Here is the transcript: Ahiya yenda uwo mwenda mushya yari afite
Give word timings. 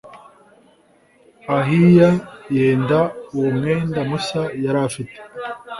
Ahiya 1.57 2.09
yenda 2.55 2.99
uwo 3.35 3.49
mwenda 3.57 3.99
mushya 4.09 4.43
yari 4.63 4.79
afite 4.87 5.17